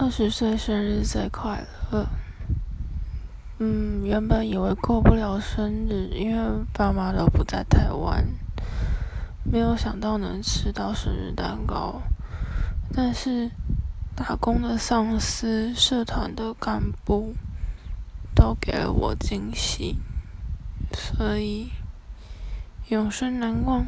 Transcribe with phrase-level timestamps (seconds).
[0.00, 2.06] 二十岁生日最快乐。
[3.58, 8.24] 嗯原本以为过不了生日因为爸妈都不在台湾
[9.42, 12.00] 没有想到能吃到生日蛋糕。
[12.94, 13.50] 但是
[14.14, 17.34] 打工的上司社团的干部
[18.36, 19.96] 都给了我惊喜
[20.92, 21.72] 所以
[22.88, 23.84] 永生难忘。